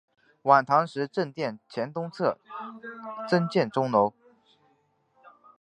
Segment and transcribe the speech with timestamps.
[0.41, 2.39] 晚唐时在正殿前东侧
[3.29, 4.13] 增建钟楼。